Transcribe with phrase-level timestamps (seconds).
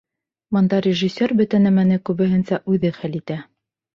[0.55, 3.37] Бында режиссер бөтә нәмәне күбеһенсә үҙе хәл итә.